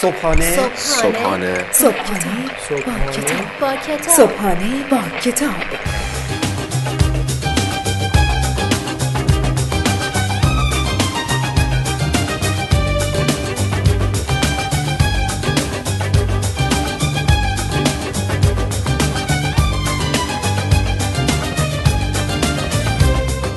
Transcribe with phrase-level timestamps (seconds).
[0.00, 0.74] صبحانه.
[0.76, 1.72] صبحانه.
[1.72, 2.44] صبحانه
[2.86, 3.42] با کتاب.
[3.60, 5.54] با کتاب صبحانه با کتاب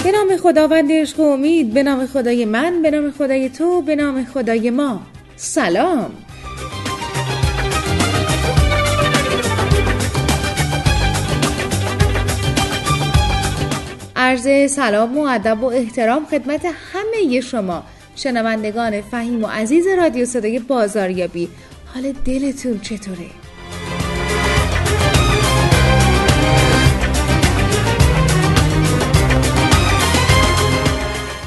[0.03, 3.95] به نام خداوند عشق و امید به نام خدای من به نام خدای تو به
[3.95, 5.01] نام خدای ما.
[5.35, 6.11] سلام.
[14.21, 17.83] عرض سلام و ادب و احترام خدمت همه شما.
[18.15, 21.49] شنوندگان فهیم و عزیز رادیو صدای بازاریابی
[21.93, 23.25] حال دلتون چطوره؟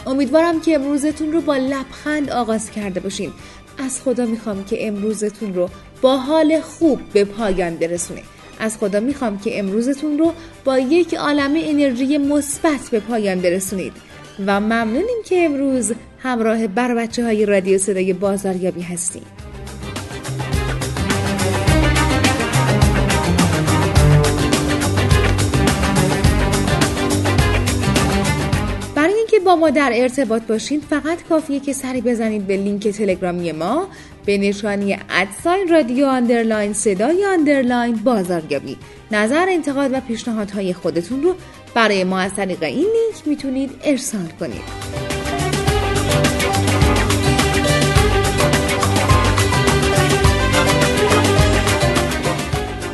[0.06, 3.32] امیدوارم که امروزتون رو با لبخند آغاز کرده باشین
[3.78, 5.70] از خدا می‌خوام که امروزتون رو
[6.02, 8.22] با حال خوب به پایان برسونه
[8.58, 10.32] از خدا می‌خوام که امروزتون رو
[10.64, 13.92] با یک عالم انرژی مثبت به پایان برسونید
[14.46, 18.82] و ممنونیم که امروز همراه بر بچه های رادیو صدای بازاریابی
[29.34, 33.88] اینکه با ما در ارتباط باشین فقط کافیه که سری بزنید به لینک تلگرامی ما
[34.26, 38.76] به نشانی at sign رادیو underline صدای underline بازاریابی.
[39.10, 41.34] نظر انتقاد و پیشنهادهای خودتون رو
[41.74, 44.62] برای ما از طریق این لینک می‌تونید ارسال کنید.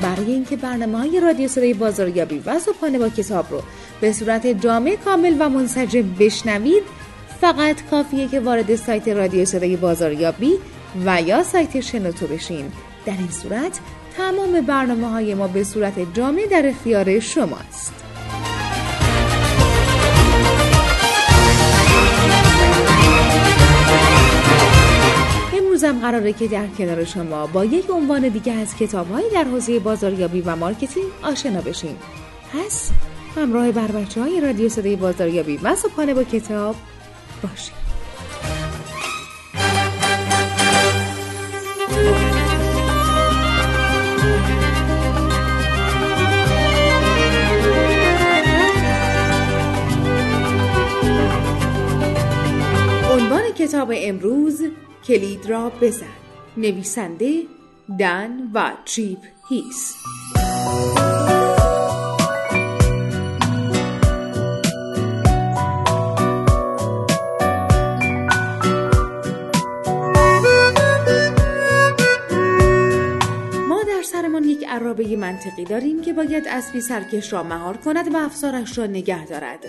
[0.03, 3.63] برای اینکه برنامه های رادیو صدای بازاریابی و صبحانه با کتاب رو
[4.01, 6.83] به صورت جامع کامل و منسجم بشنوید
[7.41, 10.53] فقط کافیه که وارد سایت رادیو صدای بازاریابی
[11.07, 12.73] و یا سایت شنوتو بشین.
[13.07, 13.81] در این صورت
[14.17, 17.95] تمام برنامه های ما به صورت جامع در اختیار شماست.
[25.59, 30.41] امروزم قراره که در کنار شما با یک عنوان دیگه از کتابهایی در حوزه بازاریابی
[30.41, 31.97] و مارکتینگ آشنا بشیم
[32.53, 32.91] پس
[33.37, 36.77] همراه بر بچه های رادیو صدای بازاریابی و صبحانه با کتاب
[37.43, 37.80] باشیم
[53.61, 54.63] کتاب امروز
[55.05, 56.07] کلید را بزن.
[56.57, 57.43] نویسنده
[57.99, 59.95] دن و چیپ هیس.
[74.47, 79.27] یک عرابه منطقی داریم که باید اسبی سرکش را مهار کند و افسارش را نگه
[79.27, 79.67] دارد.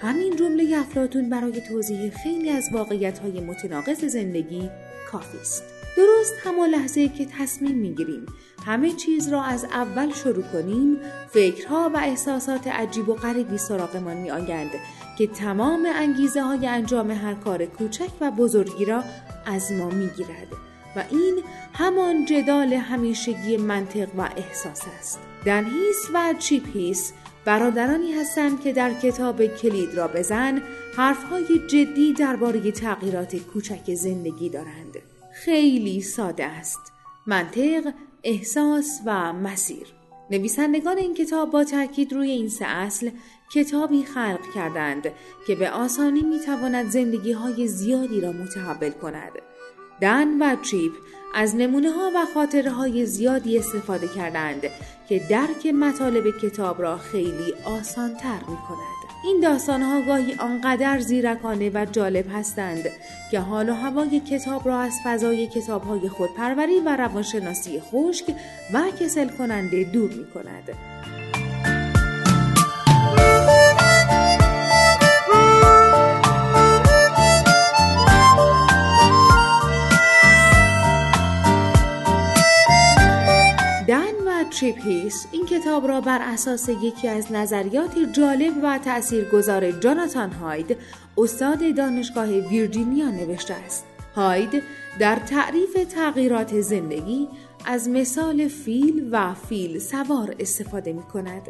[0.00, 4.70] همین جمله افلاتون برای توضیح خیلی از واقعیت‌های متناقض زندگی
[5.10, 5.62] کافی است.
[5.96, 8.26] درست همان لحظه که تصمیم می‌گیریم
[8.66, 10.98] همه چیز را از اول شروع کنیم
[11.30, 14.70] فکرها و احساسات عجیب و غریبی سراغمان می آیند
[15.18, 19.04] که تمام انگیزه های انجام هر کار کوچک و بزرگی را
[19.46, 20.48] از ما می گیرد
[20.96, 21.42] و این
[21.74, 25.18] همان جدال همیشگی منطق و احساس است.
[25.46, 27.12] دنهیس و چیپیس
[27.46, 30.62] برادرانی هستند که در کتاب کلید را بزن
[30.96, 34.96] حرفهای جدی درباره تغییرات کوچک زندگی دارند.
[35.32, 36.92] خیلی ساده است.
[37.26, 37.92] منطق،
[38.24, 39.86] احساس و مسیر.
[40.30, 43.10] نویسندگان این کتاب با تاکید روی این سه اصل
[43.54, 45.12] کتابی خلق کردند
[45.46, 49.32] که به آسانی می‌تواند زندگی های زیادی را متحول کند.
[50.00, 50.92] دن و چیپ
[51.34, 54.62] از نمونه ها و خاطره های زیادی استفاده کردند
[55.08, 58.96] که درک مطالب کتاب را خیلی آسان تر می کند.
[59.24, 62.84] این داستان ها گاهی آنقدر زیرکانه و جالب هستند
[63.30, 68.34] که حال و هوای کتاب را از فضای کتاب های خودپروری و روانشناسی خشک
[68.72, 70.68] و کسل کننده دور می کند.
[84.60, 90.76] چیپ هیث این کتاب را بر اساس یکی از نظریات جالب و تأثیرگذار جاناتان هایت
[91.18, 93.84] استاد دانشگاه ویرجینیا نوشته است.
[94.14, 94.62] هایت
[94.98, 97.28] در تعریف تغییرات زندگی
[97.66, 101.48] از مثال فیل و فیل سوار استفاده می کند.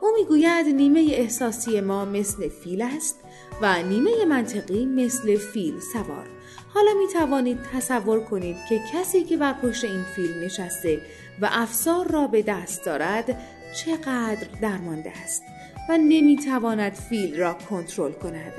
[0.00, 3.20] او می گوید نیمه احساسی ما مثل فیل است
[3.62, 6.26] و نیمه منطقی مثل فیل سوار.
[6.74, 11.00] حالا می توانید تصور کنید که کسی که بر پشت این فیل نشسته
[11.40, 13.38] و افسار را به دست دارد
[13.76, 15.42] چقدر درمانده است
[15.88, 18.52] و نمی تواند فیل را کنترل کند.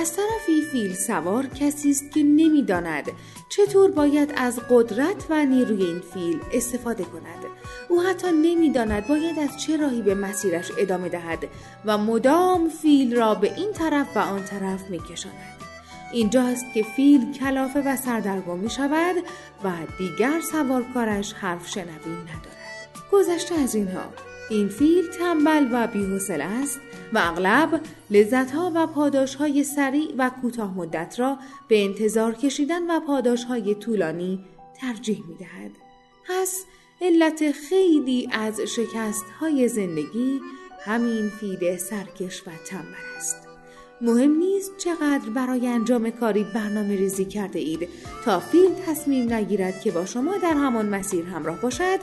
[0.00, 3.04] از طرفی فیل سوار کسی است که نمی‌داند
[3.48, 7.44] چطور باید از قدرت و نیروی این فیل استفاده کند.
[7.88, 11.48] او حتی نمی‌داند باید از چه راهی به مسیرش ادامه دهد
[11.84, 15.58] و مدام فیل را به این طرف و آن طرف میکشاند.
[16.12, 19.16] اینجاست که فیل کلافه و سردرگم می شود
[19.64, 22.58] و دیگر سوارکارش حرف شنوی ندارد.
[23.12, 24.27] گذشته از اینها.
[24.50, 26.80] این فیل تنبل و بیحوصله است
[27.12, 27.80] و اغلب
[28.10, 34.44] لذتها و پاداشهای سریع و کوتاه مدت را به انتظار کشیدن و پاداشهای طولانی
[34.80, 35.70] ترجیح می دهد.
[36.28, 36.64] پس
[37.00, 40.40] علت خیلی از شکست های زندگی
[40.80, 43.36] همین فیل سرکش و تنبل است.
[44.00, 47.88] مهم نیست چقدر برای انجام کاری برنامه ریزی کرده اید
[48.24, 51.98] تا فیل تصمیم نگیرد که با شما در همان مسیر همراه باشد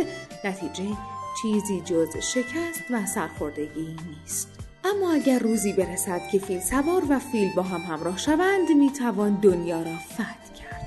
[0.46, 4.50] نتیجه چیزی جز شکست و سرخوردگی نیست.
[4.84, 9.40] اما اگر روزی برسد که فیل سوار و فیل با هم همراه شوند می توان
[9.42, 10.86] دنیا را فتح کرد.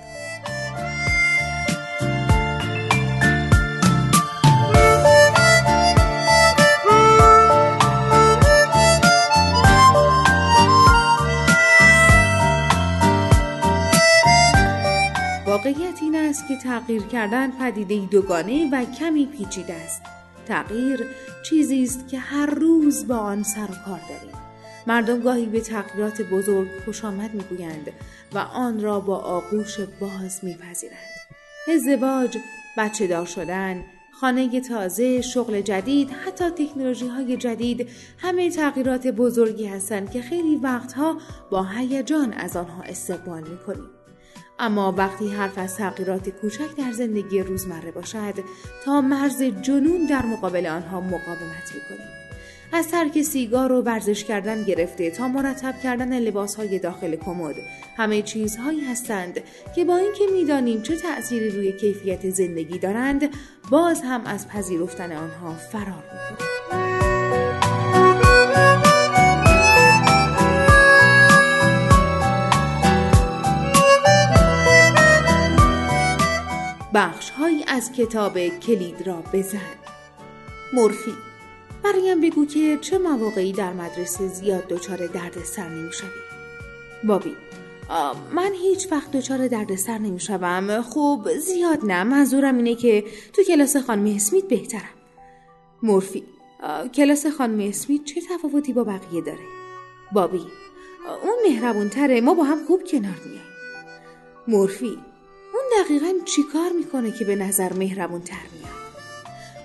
[15.46, 20.17] واقعیت این است که تغییر کردن پدیده دوگانه و کمی پیچیده است.
[20.48, 21.06] تغییر
[21.42, 24.38] چیزی است که هر روز با آن سر و کار داریم
[24.86, 27.92] مردم گاهی به تغییرات بزرگ خوش آمد می‌گویند
[28.34, 30.98] و آن را با آغوش باز میپذیرند
[31.74, 32.38] ازدواج
[32.76, 33.84] بچه دار شدن
[34.20, 41.18] خانه تازه، شغل جدید، حتی تکنولوژی های جدید همه تغییرات بزرگی هستند که خیلی وقتها
[41.50, 43.97] با هیجان از آنها استقبال می‌کنیم.
[44.58, 48.34] اما وقتی حرف از تغییرات کوچک در زندگی روزمره باشد
[48.84, 52.08] تا مرز جنون در مقابل آنها مقاومت می‌کنیم.
[52.72, 57.54] از ترک سیگار و ورزش کردن گرفته تا مرتب کردن لباسهای داخل کمد
[57.96, 59.40] همه چیزهایی هستند
[59.74, 63.28] که با اینکه می‌دانیم چه تأثیری روی کیفیت زندگی دارند
[63.70, 66.57] باز هم از پذیرفتن آنها فرار می‌کنیم.
[76.94, 79.58] بخش های از کتاب کلید را بزن.
[80.72, 81.14] مورفی
[81.84, 86.08] برایم بگو که چه مواقعی در مدرسه زیاد دچار دردسر نمی‌شوی؟
[87.04, 87.36] بابی
[88.34, 90.82] من هیچ وقت دچار دردسر نمی‌شوم.
[90.82, 92.04] خب زیاد نه.
[92.04, 94.94] منظورم اینه که تو کلاس خانم اسمیت بهترم.
[95.82, 96.24] مورفی
[96.94, 99.38] کلاس خانم اسمیت چه تفاوتی با بقیه داره؟
[100.12, 100.46] بابی
[101.22, 103.42] اون مهربون تره ما با هم خوب کنار میاییم
[104.48, 104.98] مورفی
[105.72, 108.68] دقیقا چیکار می‌کنه که به نظر مهربون تر میاد؟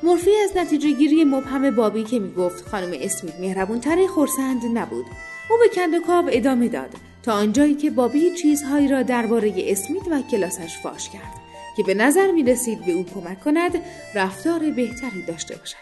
[0.04, 5.06] مورفی از نتیجه گیری مبهم بابی که می‌گفت خانم اسمیت مهربون تره خورسند نبود.
[5.50, 6.90] او به کندوکاب ادامه داد.
[7.24, 11.34] تا آنجایی که بابی چیزهایی را درباره اسمیت و کلاسش فاش کرد
[11.78, 13.72] که به نظر می رسید به او کمک کند
[14.16, 15.78] رفتار بهتری داشته باشد.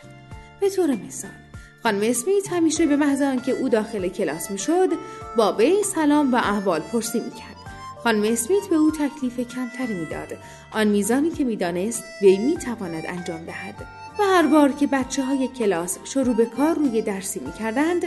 [0.59, 1.31] به طور مثال
[1.83, 4.89] خانم اسمیت همیشه به محض آنکه او داخل کلاس می‌شد
[5.37, 7.60] بابی سلام و احوال پرسی می‌کرد.
[8.03, 10.37] خانم اسمیت به او تکلیف کمتری می‌داد.
[10.71, 13.75] آن میزانی که می‌دانست وی می‌تواند انجام دهد.
[14.19, 18.01] و هر بار که بچه های کلاس شروع به کار روی درسی می‌کردند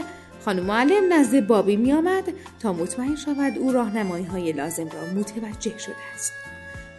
[0.45, 2.23] خانم معلم نزد بابی میآمد
[2.59, 6.33] تا مطمئن شود او راهنمایی های لازم را متوجه شده است.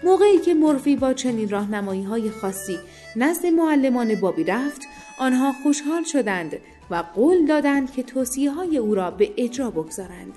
[0.04, 2.78] موقعی که مورفی با چنین راهنمایی های خاصی
[3.16, 4.82] نزد معلمان بابی رفت
[5.18, 6.56] آنها خوشحال شدند
[6.90, 10.32] و قول دادند که توصیه های او را به اجرا بگذارند.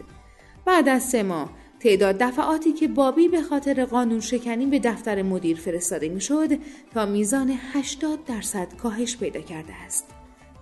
[0.66, 1.50] بعد از سه ماه
[1.80, 6.50] تعداد دفعاتی که بابی به خاطر قانون شکنی به دفتر مدیر فرستاده می‌شد
[6.94, 10.06] تا میزان 80 درصد کاهش پیدا کرده است.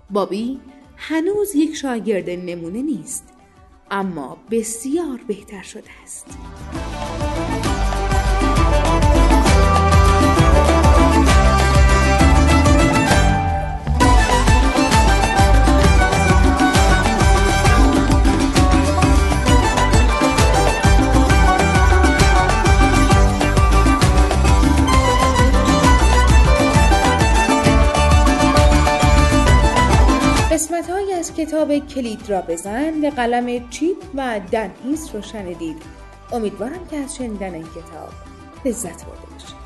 [0.09, 0.59] بابی
[0.95, 3.33] هنوز یک شاگرد نمونه نیست
[3.91, 6.27] اما بسیار بهتر شده است.
[31.67, 35.77] کتاب کلید را بزن به قلم چیپ و دنهیس رو شنیدید.
[36.31, 38.09] امیدوارم که از شنیدن این کتاب
[38.65, 39.57] لذت برده باشید.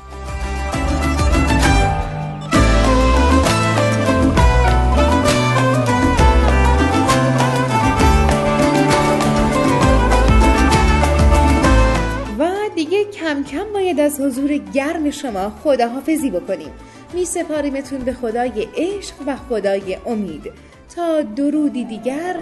[12.74, 16.70] دیگه کم کم باید از حضور گرم شما خداحافظی بکنیم.
[17.14, 20.52] می سپاریمتون به خدای عشق و خدای امید.
[20.96, 22.36] تا درودی دیگر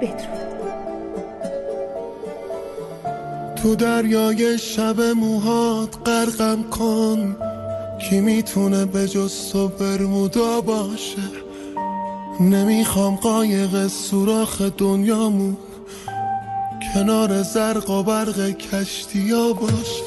[0.00, 0.46] بدرود.
[3.56, 7.36] تو دریای شب موهات غرقم کن
[7.98, 11.22] کی می‌تونه به جز تو برمودا باشه.
[12.40, 15.56] نمی‌خوام قایق سوراخ دنیامون
[16.94, 20.02] کنار زرق و برق کشتیا باشه.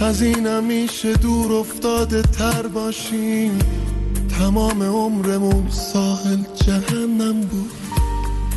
[0.00, 3.58] از اینم میشه دور افتاده تر باشیم.
[4.40, 7.72] تمام عمرمون ساحل جهنم بود.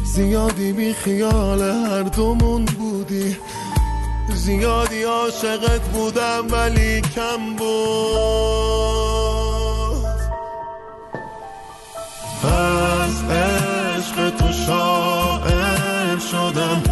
[0.03, 3.37] زیادی بی خیال هر دومون بودی.
[4.33, 7.73] زیادی عاشقت بودم ولی کم بود.
[12.43, 16.83] از عشق تو شاعر شدم.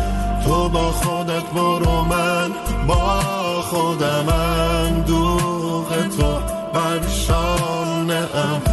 [0.46, 2.52] تو با خودت برو من
[2.88, 3.22] با
[3.62, 6.40] خودم اندوه تو
[6.74, 8.71] بر شانه ام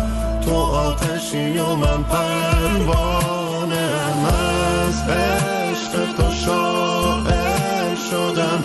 [1.03, 4.25] آتشی و من پروانه ام.
[4.25, 6.31] از عشق تو
[8.11, 8.63] شدم.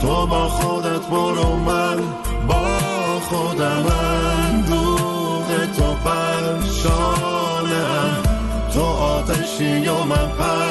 [0.00, 1.96] تو با خودت برو من
[2.48, 2.64] با
[3.28, 3.86] خودم.
[4.48, 8.22] اندوه تو بر شانه ام.
[8.74, 10.63] تو آتشی و من پروانه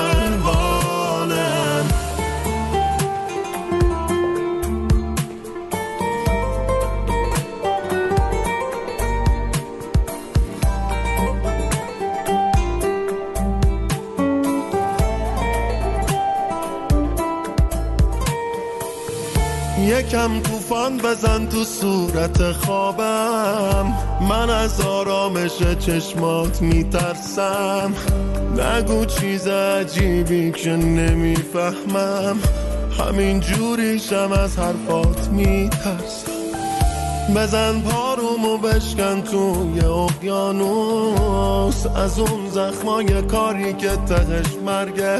[20.14, 23.94] یکم طوفان بزن تو صورت خوابم.
[24.30, 27.94] من از آرامش چشمات میترسم.
[28.58, 32.40] نگو چیز عجیبی که نمی‌فهمم.
[33.00, 36.32] همین جوریشم از حرفات میترسم.
[37.36, 41.86] بزن پارومو بشکن توی اقیانوس.
[41.96, 45.20] از اون زخمای کاری که تهش مرگه.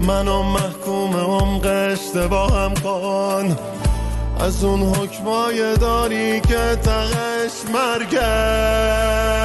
[0.00, 3.56] منو محکوم عمق اشتباهم کن.
[4.40, 9.38] از اون حکمای داری که تهش مرگه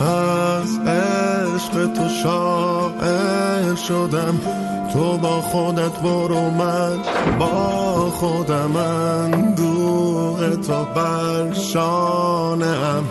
[0.00, 4.40] از عشق تو شاعر شدم.
[4.92, 6.98] تو با خودت برو من
[7.38, 8.76] با خودم.
[8.76, 13.08] اندوه تو بر شانه ام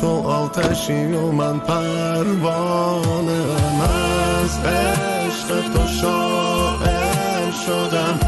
[0.00, 5.21] تو آتشی و من پروانه ام از عشق
[5.74, 8.18] تو شاعر شدم.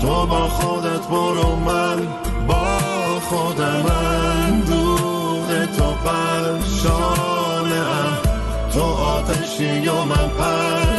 [0.00, 2.06] تو با خودت برو من
[2.48, 3.86] با خودم.
[3.86, 8.18] اندوه تو بر شانه ام
[8.72, 10.91] تو آتشی و من پروانه